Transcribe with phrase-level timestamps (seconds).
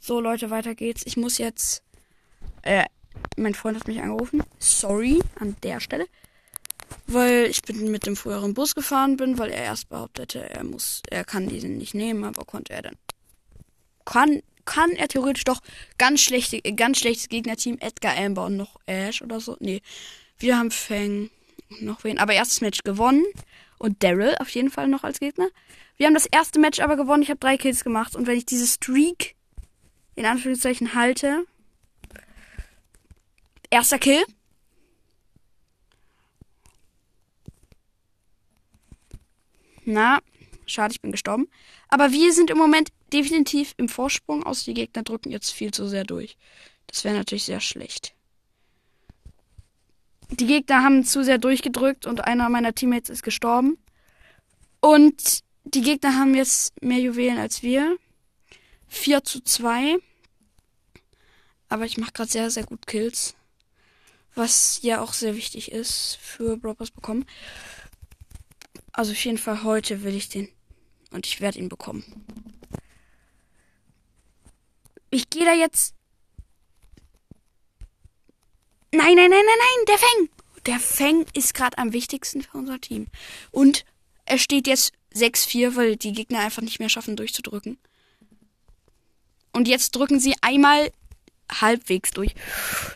[0.00, 1.02] So, Leute, weiter geht's.
[1.06, 1.82] Ich muss jetzt.
[2.62, 2.84] Äh,
[3.36, 4.42] mein Freund hat mich angerufen.
[4.58, 6.06] Sorry an der Stelle.
[7.06, 11.02] Weil ich bin mit dem früheren Bus gefahren bin, weil er erst behauptete, er muss,
[11.10, 12.96] er kann diesen nicht nehmen, aber konnte er dann.
[14.04, 15.60] Kann, kann er theoretisch doch
[15.98, 19.56] ganz schlechte, ganz schlechtes Gegnerteam, Edgar Amber und noch Ash oder so.
[19.60, 19.82] Nee.
[20.38, 21.30] Wir haben Fang,
[21.80, 22.18] noch wen.
[22.18, 23.24] Aber erstes Match gewonnen.
[23.78, 25.48] Und Daryl auf jeden Fall noch als Gegner.
[25.96, 27.22] Wir haben das erste Match aber gewonnen.
[27.22, 28.16] Ich habe drei Kills gemacht.
[28.16, 29.36] Und wenn ich diese Streak
[30.18, 31.46] in Anführungszeichen halte.
[33.70, 34.24] Erster Kill.
[39.84, 40.20] Na,
[40.66, 41.48] schade, ich bin gestorben.
[41.88, 45.86] Aber wir sind im Moment definitiv im Vorsprung, außer die Gegner drücken jetzt viel zu
[45.88, 46.36] sehr durch.
[46.88, 48.14] Das wäre natürlich sehr schlecht.
[50.30, 53.78] Die Gegner haben zu sehr durchgedrückt und einer meiner Teammates ist gestorben.
[54.80, 57.96] Und die Gegner haben jetzt mehr Juwelen als wir.
[58.88, 59.98] 4 zu 2.
[61.68, 63.34] Aber ich mache gerade sehr, sehr gut Kills.
[64.34, 67.26] Was ja auch sehr wichtig ist für Brokers bekommen.
[68.92, 70.48] Also auf jeden Fall heute will ich den.
[71.10, 72.04] Und ich werde ihn bekommen.
[75.10, 75.94] Ich gehe da jetzt.
[78.92, 80.28] Nein, nein, nein, nein, nein, der Feng.
[80.66, 83.06] Der Feng ist gerade am wichtigsten für unser Team.
[83.50, 83.84] Und
[84.24, 87.78] er steht jetzt 6-4, weil die Gegner einfach nicht mehr schaffen durchzudrücken.
[89.58, 90.92] Und jetzt drücken sie einmal
[91.50, 92.32] halbwegs durch.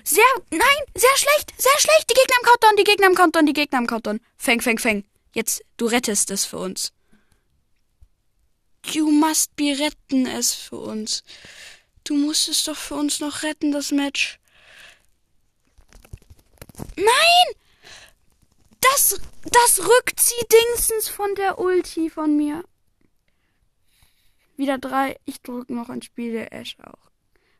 [0.05, 0.61] Sehr, nein,
[0.95, 2.09] sehr schlecht, sehr schlecht.
[2.09, 4.21] Die Gegner im Countdown, die Gegner im Countdown, die Gegner im Countdown.
[4.37, 5.05] Feng, Feng, Feng.
[5.35, 6.93] Jetzt, du rettest es für uns.
[8.87, 11.25] You must be retten es für uns.
[12.05, 14.39] Du musst es doch für uns noch retten, das Match.
[16.95, 17.57] Nein!
[18.81, 22.63] Das, das rückt sie Dingsens von der Ulti von mir.
[24.57, 25.17] Wieder drei.
[25.25, 27.11] Ich drücke noch ein Spiel der Ash auch.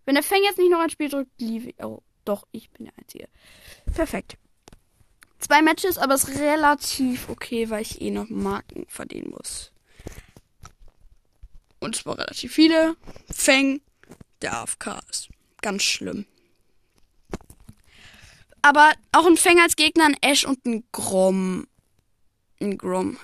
[0.05, 2.95] Wenn der Fang jetzt nicht noch ein Spiel drückt, liebe Oh, doch, ich bin der
[2.99, 3.29] Einzige.
[3.95, 4.37] Perfekt.
[5.39, 9.73] Zwei Matches, aber es ist relativ okay, weil ich eh noch Marken verdienen muss.
[11.81, 12.97] Und zwar relativ viele.
[13.29, 13.81] Fang,
[14.41, 15.31] der AFK ist
[15.61, 16.27] ganz schlimm.
[18.63, 21.67] Aber auch ein Fang als Gegner, ein Ash und ein Grom.
[22.61, 23.19] Ein Grom.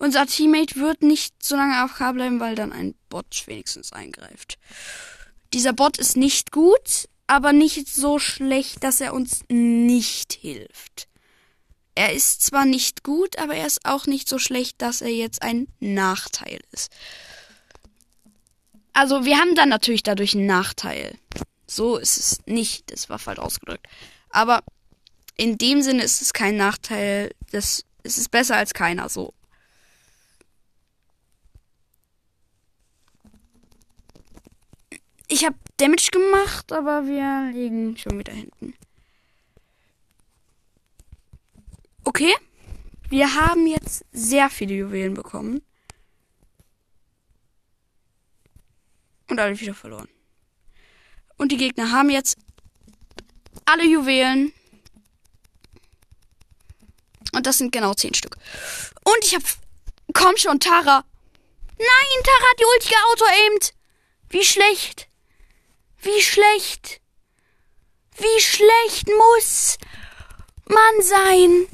[0.00, 4.58] Unser Teammate wird nicht so lange AFK bleiben, weil dann ein Bot wenigstens eingreift.
[5.52, 11.06] Dieser Bot ist nicht gut, aber nicht so schlecht, dass er uns nicht hilft.
[11.94, 15.42] Er ist zwar nicht gut, aber er ist auch nicht so schlecht, dass er jetzt
[15.42, 16.90] ein Nachteil ist.
[18.94, 21.18] Also wir haben dann natürlich dadurch einen Nachteil.
[21.66, 23.86] So ist es nicht, das war falsch ausgedrückt.
[24.30, 24.64] Aber
[25.36, 29.34] in dem Sinne ist es kein Nachteil, das es ist besser als keiner so.
[35.32, 38.74] Ich habe Damage gemacht, aber wir liegen schon wieder hinten.
[42.04, 42.34] Okay.
[43.08, 45.62] Wir haben jetzt sehr viele Juwelen bekommen.
[49.28, 50.08] Und alle wieder verloren.
[51.36, 52.36] Und die Gegner haben jetzt
[53.66, 54.52] alle Juwelen.
[57.32, 58.36] Und das sind genau zehn Stück.
[59.04, 59.42] Und ich hab.
[60.12, 61.04] Komm schon, Tara.
[61.78, 63.74] Nein, Tara hat die Ulti geauto-aimed.
[64.30, 65.09] Wie schlecht.
[66.02, 67.00] Wie schlecht.
[68.16, 69.78] Wie schlecht muss
[70.66, 71.66] man sein.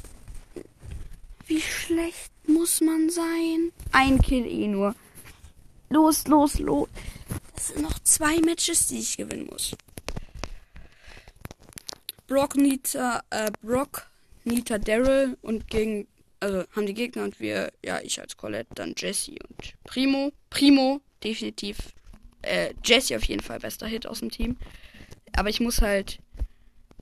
[1.45, 3.71] Wie schlecht muss man sein?
[3.91, 4.95] Ein Kill eh nur.
[5.89, 6.89] Los, los, los.
[7.55, 9.75] Das sind noch zwei Matches, die ich gewinnen muss.
[12.27, 14.07] Brock, Nita, äh, Brock,
[14.43, 16.07] Nita, Daryl und gegen,
[16.41, 20.33] also haben die Gegner und wir, ja, ich als Colette, dann Jesse und Primo.
[20.49, 21.77] Primo, definitiv.
[22.47, 24.57] Äh, Jesse auf jeden Fall bester Hit aus dem Team.
[25.35, 26.19] Aber ich muss halt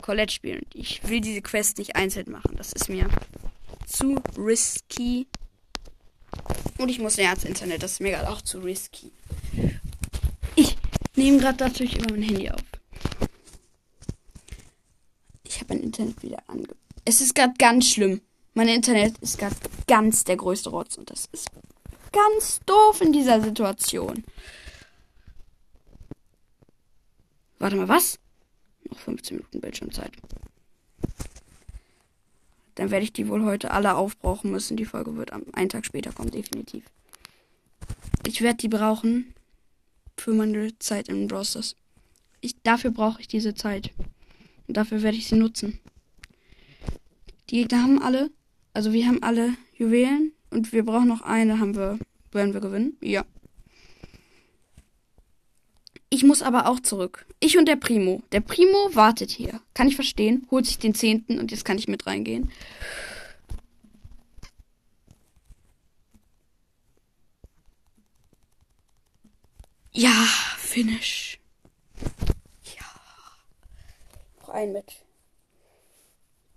[0.01, 0.65] Colette spielen.
[0.73, 2.55] Ich will diese Quest nicht einzeln machen.
[2.57, 3.07] Das ist mir
[3.85, 5.27] zu risky.
[6.77, 7.83] Und ich muss näher ans Internet.
[7.83, 9.11] Das ist mir gerade auch zu risky.
[10.55, 10.77] Ich
[11.15, 12.61] nehme gerade natürlich über mein Handy auf.
[15.43, 16.67] Ich habe mein Internet wieder ange...
[17.05, 18.21] Es ist gerade ganz schlimm.
[18.53, 19.55] Mein Internet ist gerade
[19.87, 20.97] ganz der größte Rotz.
[20.97, 21.49] Und das ist
[22.11, 24.23] ganz doof in dieser Situation.
[27.59, 28.19] Warte mal, was?
[28.89, 30.11] Noch 15 Minuten Bildschirmzeit.
[32.75, 34.77] Dann werde ich die wohl heute alle aufbrauchen müssen.
[34.77, 36.83] Die Folge wird am einen Tag später kommen, definitiv.
[38.27, 39.33] Ich werde die brauchen
[40.17, 41.75] für meine Zeit im Browsers.
[42.41, 43.91] Ich, dafür brauche ich diese Zeit.
[44.67, 45.79] Und dafür werde ich sie nutzen.
[47.49, 48.31] Die Gegner haben alle,
[48.73, 51.99] also wir haben alle Juwelen und wir brauchen noch eine, haben wir,
[52.31, 52.97] werden wir gewinnen.
[53.01, 53.23] Ja.
[56.15, 57.25] Ich muss aber auch zurück.
[57.41, 58.23] Ich und der Primo.
[58.31, 59.59] Der Primo wartet hier.
[59.73, 60.47] Kann ich verstehen.
[60.49, 62.53] Holt sich den zehnten und jetzt kann ich mit reingehen.
[69.91, 70.25] Ja,
[70.57, 71.37] Finish.
[72.63, 72.85] Ja.
[74.39, 75.01] Noch ein Match.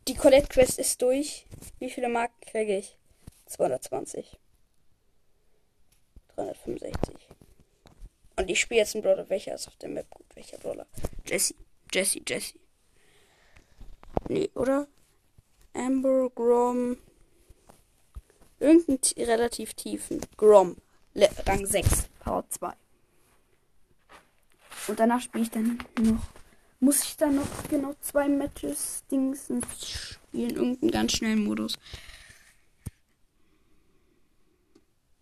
[0.07, 1.47] Die Colette Quest ist durch.
[1.81, 2.97] Wie viele Marken kriege ich?
[3.47, 4.39] 220.
[6.37, 7.18] 365.
[8.39, 9.29] Und ich spiele jetzt einen Brawler.
[9.29, 10.25] Welcher ist auf der Map gut?
[10.37, 10.87] Welcher Brawler?
[11.27, 11.55] Jesse.
[11.93, 12.55] Jesse, Jesse.
[14.29, 14.87] Nee, oder?
[15.75, 16.99] Amber, Grom.
[18.61, 20.21] Irgendeinen relativ tiefen.
[20.37, 20.77] Grom.
[21.15, 22.09] Le Rang 6.
[22.21, 22.73] Power 2.
[24.87, 26.29] Und danach spiele ich dann noch.
[26.79, 29.49] Muss ich dann noch genau zwei Matches Dings
[29.85, 30.51] spielen?
[30.51, 31.77] Irgendeinen ganz schnellen Modus.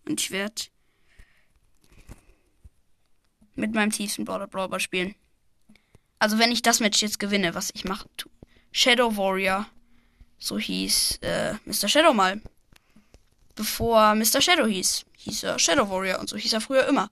[0.07, 0.65] Und ich werde
[3.57, 5.15] mit meinem tiefsten Brawler Brawler spielen.
[6.19, 8.09] Also wenn ich das Match jetzt gewinne, was ich mache.
[8.73, 9.67] Shadow Warrior.
[10.39, 11.89] So hieß äh, Mr.
[11.89, 12.41] Shadow mal.
[13.55, 14.41] Bevor Mr.
[14.41, 17.11] Shadow hieß, hieß er Shadow Warrior und so hieß er früher immer.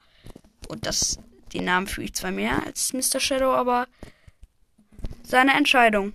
[0.68, 1.18] Und das,
[1.52, 3.18] den Namen fühle ich zwar mehr als Mr.
[3.18, 3.88] Shadow, aber
[5.22, 6.12] seine Entscheidung.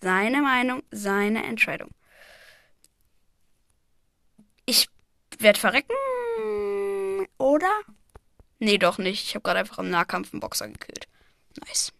[0.00, 1.90] Seine Meinung, seine Entscheidung.
[4.66, 4.88] Ich
[5.38, 5.94] werde verrecken,
[7.38, 7.70] oder?
[8.64, 9.24] Nee, doch nicht.
[9.24, 11.06] Ich habe gerade einfach im Nahkampf einen Boxer gekillt.
[11.66, 11.92] Nice.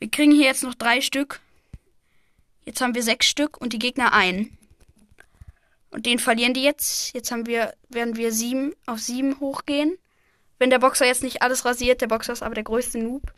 [0.00, 1.38] Wir kriegen hier jetzt noch drei Stück.
[2.64, 4.58] Jetzt haben wir sechs Stück und die Gegner ein.
[5.90, 7.14] Und den verlieren die jetzt.
[7.14, 9.96] Jetzt haben wir, werden wir sieben auf sieben hochgehen.
[10.58, 13.32] Wenn der Boxer jetzt nicht alles rasiert, der Boxer ist aber der größte Noob.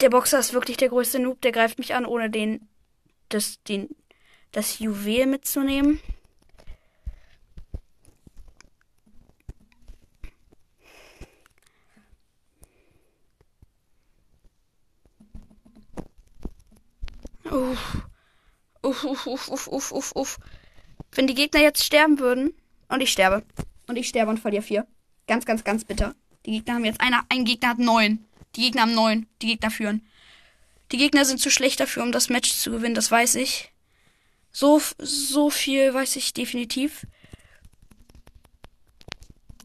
[0.00, 2.66] Der Boxer ist wirklich der größte Noob, der greift mich an, ohne den,
[3.28, 3.90] das, den,
[4.52, 6.00] das Juwel mitzunehmen.
[17.52, 18.02] Uff.
[18.82, 20.38] Uff, uff, uff, uff, uff, uff.
[21.12, 22.54] Wenn die Gegner jetzt sterben würden
[22.88, 23.44] und ich sterbe
[23.86, 24.86] und ich sterbe und verliere vier.
[25.26, 26.14] Ganz, ganz, ganz bitter.
[26.46, 28.24] Die Gegner haben jetzt einer, ein Gegner hat neun.
[28.56, 29.26] Die Gegner haben neun.
[29.42, 30.06] Die Gegner führen.
[30.92, 33.72] Die Gegner sind zu schlecht dafür, um das Match zu gewinnen, das weiß ich.
[34.50, 37.06] So, so viel weiß ich definitiv.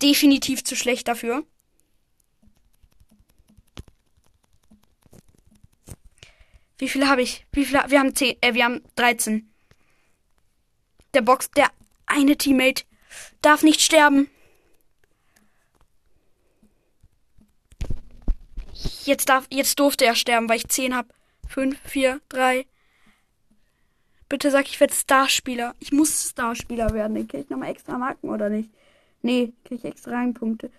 [0.02, 1.46] Definitiv zu schlecht dafür.
[6.78, 7.46] Wie viele habe ich?
[7.52, 7.84] Wie viele?
[7.88, 9.52] Wir haben 10, äh, wir haben 13.
[11.14, 11.72] Der Box, der
[12.06, 12.84] eine Teammate
[13.42, 14.30] darf nicht sterben.
[19.06, 21.10] Jetzt darf, jetzt durfte er sterben, weil ich 10 habe.
[21.48, 22.66] 5, 4, 3.
[24.30, 25.74] Bitte sag, ich werde Starspieler.
[25.80, 27.16] Ich muss Starspieler werden.
[27.16, 28.70] Dann kriege ich nochmal extra Marken oder nicht?
[29.22, 30.70] Nee, kriege ich extra Rangpunkte.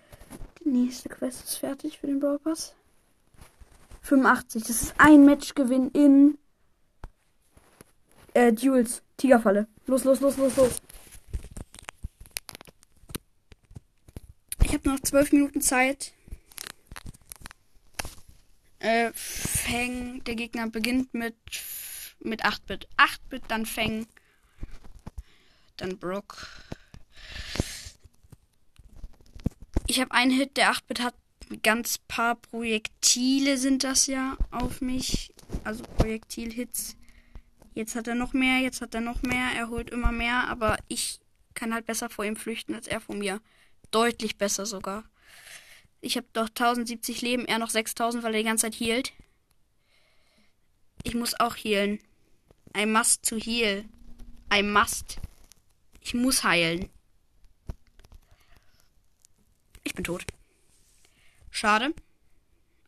[0.62, 2.74] Die nächste Quest ist fertig für den Brawl Pass.
[4.02, 4.62] 85.
[4.64, 6.38] Das ist ein Matchgewinn in
[8.34, 9.02] äh, Duels.
[9.16, 9.66] Tigerfalle.
[9.86, 10.82] Los, los, los, los, los.
[14.62, 16.12] Ich habe noch zwölf Minuten Zeit.
[18.78, 21.34] Äh, Feng, der Gegner beginnt mit
[22.20, 22.88] mit 8-Bit.
[22.96, 24.06] 8-Bit, dann Feng,
[25.76, 26.48] dann Brook.
[29.86, 31.14] Ich habe einen Hit, der 8-Bit hat
[31.62, 35.32] ganz paar Projektile sind das ja auf mich.
[35.64, 36.96] Also Projektilhits.
[37.74, 39.50] Jetzt hat er noch mehr, jetzt hat er noch mehr.
[39.56, 41.20] Er holt immer mehr, aber ich
[41.54, 43.40] kann halt besser vor ihm flüchten als er vor mir.
[43.90, 45.04] Deutlich besser sogar.
[46.00, 49.12] Ich habe doch 1070 Leben, er noch 6000, weil er die ganze Zeit hielt.
[51.02, 51.98] Ich muss auch healen.
[52.76, 53.84] I must to heal.
[54.52, 55.18] I must.
[56.00, 56.88] Ich muss heilen.
[59.82, 60.26] Ich bin tot.
[61.50, 61.94] Schade.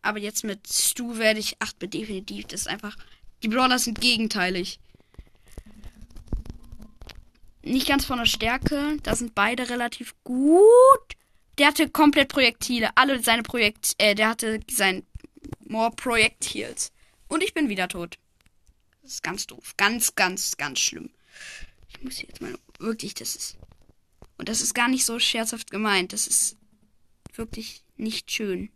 [0.03, 2.47] Aber jetzt mit Stu werde ich 8 Bit definitiv.
[2.47, 2.97] Das ist einfach.
[3.43, 4.81] Die Brawler sind gegenteilig.
[7.63, 8.97] Nicht ganz von der Stärke.
[9.03, 10.65] Da sind beide relativ gut.
[11.59, 12.91] Der hatte komplett Projektile.
[12.95, 13.95] Alle seine Projekt.
[13.99, 15.05] Äh, der hatte sein
[15.67, 16.93] More Projektils.
[17.29, 18.19] Und ich bin wieder tot.
[19.03, 19.75] Das ist ganz doof.
[19.77, 21.11] Ganz, ganz, ganz schlimm.
[21.89, 22.59] Ich muss jetzt mal.
[22.79, 23.57] Wirklich, das ist.
[24.39, 26.15] Und das ist gar nicht so scherzhaft gemeint.
[26.15, 26.57] Das ist
[27.41, 28.71] wirklich nicht schön.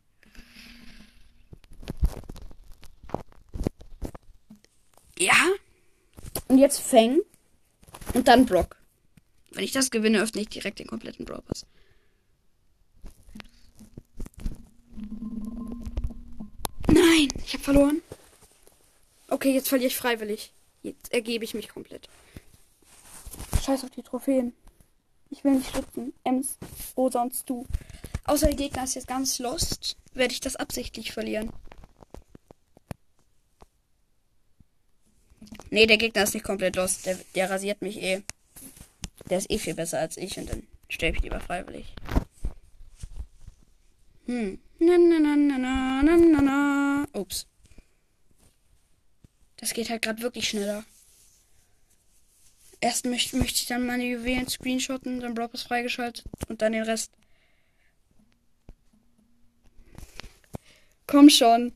[5.16, 5.36] Ja.
[6.48, 7.20] Und jetzt Fang.
[8.14, 8.76] Und dann Brock.
[9.52, 11.64] Wenn ich das gewinne, öffne ich direkt den kompletten Brawl Pass.
[16.88, 18.02] Nein, ich habe verloren.
[19.28, 20.52] Okay, jetzt verliere ich freiwillig.
[20.82, 22.08] Jetzt ergebe ich mich komplett.
[23.64, 24.52] Scheiß auf die Trophäen.
[25.30, 26.12] Ich will nicht schützen.
[26.24, 26.58] Ems,
[26.96, 27.64] Rosa und Stu.
[28.24, 31.52] Außer der Gegner ist jetzt ganz lost, werde ich das absichtlich verlieren.
[35.70, 37.06] Nee, der Gegner ist nicht komplett lost.
[37.06, 38.22] Der, der rasiert mich eh.
[39.28, 41.94] Der ist eh viel besser als ich und dann stelle ich lieber freiwillig.
[44.26, 44.58] Hm.
[44.78, 47.06] Na, na, na, na, na, na, na, na.
[47.12, 47.46] Ups.
[49.56, 50.84] Das geht halt gerade wirklich schneller.
[52.80, 57.12] Erst möchte, möchte ich dann meine Juwelen screenshotten, dann Brockers freigeschaltet und dann den Rest.
[61.06, 61.72] Komm schon.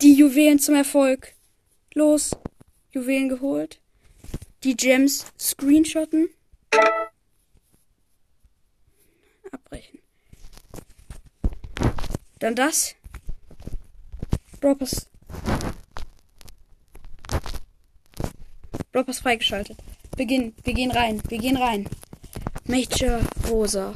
[0.00, 1.34] Die Juwelen zum Erfolg.
[1.94, 2.30] Los.
[2.92, 3.80] Juwelen geholt.
[4.62, 6.28] Die Gems screenshotten.
[9.50, 10.00] Abbrechen.
[12.38, 12.94] Dann das.
[14.60, 15.08] Brockers
[18.94, 19.76] Blockpass freigeschaltet.
[20.16, 20.54] Beginn.
[20.62, 21.20] Wir gehen rein.
[21.28, 21.88] Wir gehen rein.
[22.66, 23.92] Major Rosa.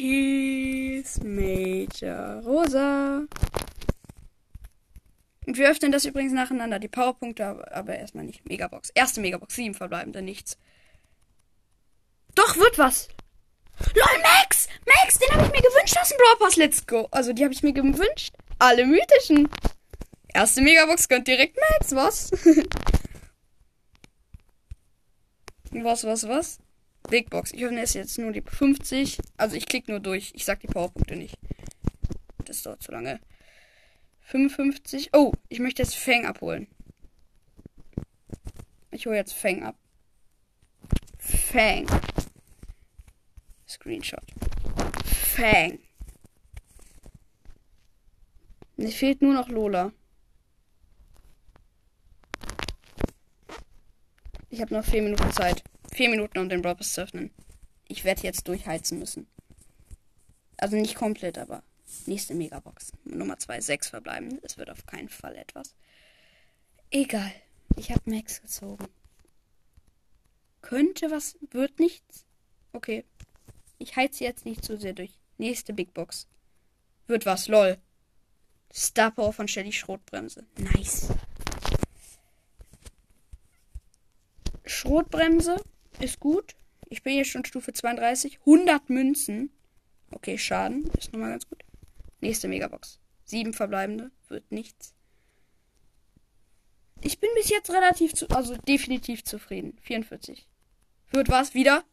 [0.00, 1.20] Nice.
[1.22, 3.26] Major Rosa.
[5.46, 6.78] Und wir öffnen das übrigens nacheinander.
[6.78, 8.48] Die Powerpunkte, aber, aber erstmal nicht.
[8.48, 8.90] Megabox.
[8.94, 9.54] Erste Megabox.
[9.54, 10.22] Sieben verbleibende.
[10.22, 10.56] Nichts.
[12.34, 13.08] Doch, wird was.
[13.94, 14.68] LOL, Max!
[14.86, 16.56] Max, den habe ich mir gewünscht aus dem Brawl Pass.
[16.56, 17.08] Let's go.
[17.10, 18.34] Also, die habe ich mir gewünscht.
[18.58, 19.48] Alle mythischen.
[20.32, 22.30] Erste Megabox gönnt direkt Max, was?
[25.72, 26.58] was, was, was?
[27.08, 27.52] Big Box.
[27.52, 29.18] Ich öffne jetzt nur die 50.
[29.36, 30.32] Also ich klicke nur durch.
[30.34, 31.36] Ich sag die Powerpunkte nicht.
[32.44, 33.20] Das dauert zu lange.
[34.22, 35.10] 55.
[35.12, 36.68] Oh, ich möchte jetzt Fang abholen.
[38.90, 39.76] Ich hole jetzt Fang ab.
[41.18, 41.86] Fang.
[43.68, 44.24] Screenshot.
[45.04, 45.78] Fang.
[48.76, 49.92] Es fehlt nur noch Lola.
[54.48, 55.62] Ich habe noch vier Minuten Zeit.
[56.00, 57.30] Vier Minuten, um den Brawl zu öffnen.
[57.86, 59.26] Ich werde jetzt durchheizen müssen.
[60.56, 61.62] Also nicht komplett, aber
[62.06, 62.92] nächste Megabox.
[63.04, 64.38] Nummer 2, 6 verbleiben.
[64.42, 65.74] Es wird auf keinen Fall etwas.
[66.90, 67.30] Egal.
[67.76, 68.88] Ich habe Max gezogen.
[70.62, 72.24] Könnte was, wird nichts.
[72.72, 73.04] Okay.
[73.76, 75.12] Ich heize jetzt nicht zu sehr durch.
[75.36, 76.26] Nächste Big Box.
[77.08, 77.76] Wird was, lol.
[78.72, 80.46] Star Power von Shelly Schrotbremse.
[80.56, 81.08] Nice.
[84.64, 85.62] Schrotbremse
[86.02, 86.56] ist gut.
[86.88, 88.40] Ich bin hier schon Stufe 32.
[88.40, 89.50] 100 Münzen.
[90.10, 91.62] Okay, Schaden ist nochmal ganz gut.
[92.20, 92.98] Nächste Megabox.
[93.24, 94.10] Sieben verbleibende.
[94.28, 94.94] Wird nichts.
[97.02, 99.78] Ich bin bis jetzt relativ zu, also definitiv zufrieden.
[99.82, 100.46] 44.
[101.12, 101.54] Wird was?
[101.54, 101.84] Wieder?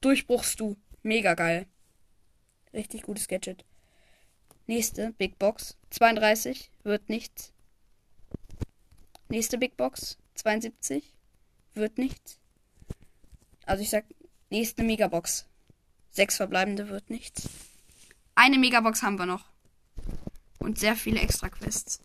[0.00, 0.76] Durchbruchst du.
[1.02, 1.66] Mega geil.
[2.72, 3.64] Richtig gutes Gadget.
[4.66, 5.76] Nächste Big Box.
[5.90, 6.70] 32.
[6.84, 7.52] Wird nichts.
[9.28, 10.18] Nächste Big Box.
[10.34, 11.14] 72.
[11.74, 12.41] Wird nichts.
[13.72, 14.04] Also ich sag,
[14.50, 15.46] nächste Megabox.
[16.10, 17.48] Sechs verbleibende wird nichts.
[18.34, 19.46] Eine Megabox haben wir noch.
[20.58, 21.98] Und sehr viele extra Quests.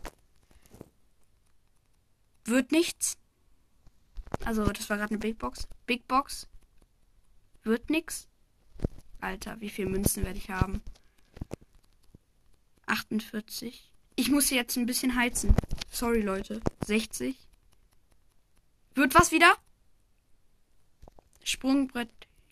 [2.46, 3.18] Wird nichts.
[4.46, 5.68] Also, das war gerade eine Big Box.
[5.86, 6.48] Big Box.
[7.64, 8.30] Wird nichts.
[9.20, 10.82] Alter, wie viele Münzen werde ich haben?
[12.86, 13.92] 48.
[14.16, 15.54] Ich muss jetzt ein bisschen heizen.
[15.92, 16.62] Sorry, Leute.
[16.86, 17.36] 60.
[18.96, 19.58] Wird was wieder?
[21.48, 22.10] Sprungbrett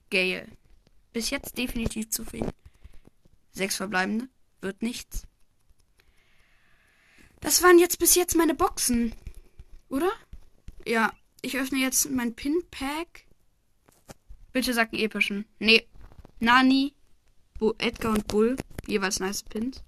[0.09, 0.47] Gale.
[1.11, 2.53] Bis jetzt definitiv zufrieden.
[3.51, 4.29] Sechs verbleibende.
[4.61, 5.27] Wird nichts.
[7.41, 9.13] Das waren jetzt bis jetzt meine Boxen.
[9.89, 10.11] Oder?
[10.85, 11.13] Ja.
[11.41, 13.25] Ich öffne jetzt mein Pin-Pack.
[14.53, 15.45] Bitte sag einen epischen.
[15.59, 15.85] Nee.
[16.39, 16.93] Nani,
[17.59, 18.55] Bo Edgar und Bull.
[18.87, 19.83] Jeweils nice Pins.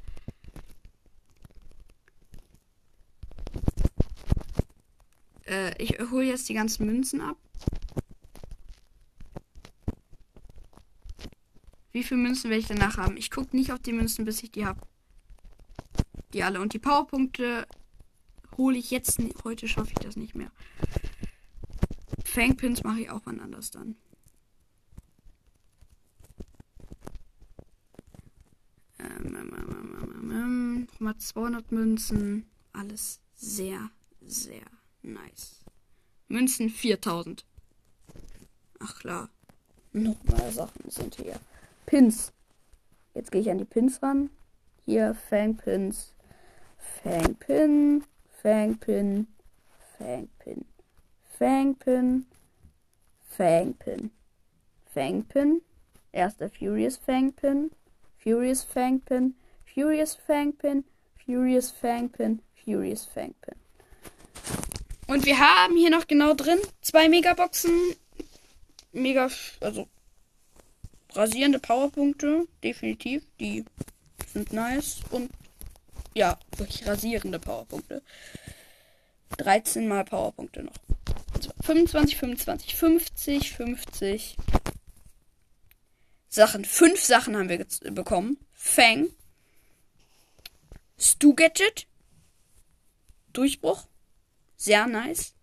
[5.46, 7.38] Äh, ich hole jetzt die ganzen Münzen ab.
[11.98, 13.18] Wie viele Münzen werde ich danach haben?
[13.18, 14.80] Ich gucke nicht auf die Münzen, bis ich die habe.
[16.32, 16.62] Die alle.
[16.62, 17.66] Und die Powerpunkte
[18.56, 19.20] hole ich jetzt.
[19.44, 20.52] Heute schaffe ich das nicht mehr.
[22.24, 23.96] Fangpins mache ich auch wann anders dann.
[29.00, 32.46] Ähm, ähm, ähm, ähm, mal 200 Münzen.
[32.74, 33.90] Alles sehr,
[34.22, 34.68] sehr
[35.02, 35.66] Nice.
[36.28, 37.44] Münzen 4000.
[38.82, 39.32] Ach klar.
[39.94, 41.40] Noch mehr Sachen sind hier.
[41.88, 42.34] Pins.
[43.16, 44.30] Jetzt gehe ich an die Pins ran.
[44.86, 46.14] Hier Fangpins.
[47.02, 48.04] Fangpin.
[48.44, 49.28] Fangpin.
[49.98, 50.66] Fangpin.
[51.40, 52.26] Fangpin.
[53.30, 54.12] Fangpin.
[54.94, 55.62] Fangpin.
[56.12, 57.72] Erster Furious Fangpin.
[58.18, 59.34] Furious Fangpin.
[59.74, 60.84] Furious Fangpin.
[61.26, 62.42] Furious Fangpin.
[62.64, 63.56] Furious Fangpin.
[65.08, 67.72] Und wir haben hier noch genau drin zwei Megaboxen.
[68.92, 69.30] Mega,
[69.62, 69.88] also
[71.14, 73.24] rasierende Powerpunkte, definitiv.
[73.40, 73.66] Die
[74.34, 75.00] sind nice.
[75.12, 75.32] Und
[76.14, 78.02] ja, wirklich rasierende Powerpunkte.
[79.38, 80.74] 13 mal Powerpunkte noch.
[81.34, 84.38] Also 25, 25, 50, 50.
[86.30, 86.66] Sachen.
[86.66, 88.38] Fünf Sachen haben wir bekommen.
[88.54, 89.10] Fang.
[90.98, 91.88] Stu Gadget.
[93.34, 93.88] Durchbruch.
[94.56, 95.34] Sehr nice.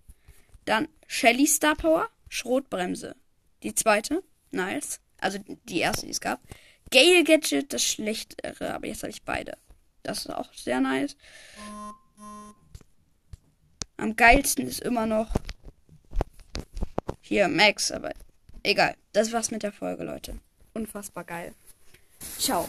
[0.64, 2.08] Dann Shelly Star Power.
[2.28, 3.16] Schrotbremse.
[3.62, 4.22] Die zweite.
[4.50, 5.00] Nice.
[5.24, 6.38] Also die erste, die es gab.
[6.90, 9.56] Gale Gadget, das schlechtere, aber jetzt habe ich beide.
[10.02, 11.16] Das ist auch sehr nice.
[13.96, 15.32] Am geilsten ist immer noch
[17.22, 18.12] hier Max, aber
[18.62, 18.96] egal.
[19.14, 20.38] Das war's mit der Folge, Leute.
[20.74, 21.54] Unfassbar geil.
[22.38, 22.68] Ciao.